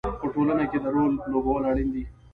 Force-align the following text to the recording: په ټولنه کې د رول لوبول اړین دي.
په 0.21 0.27
ټولنه 0.33 0.63
کې 0.71 0.77
د 0.83 0.85
رول 0.95 1.11
لوبول 1.31 1.63
اړین 1.71 1.89
دي. 1.95 2.03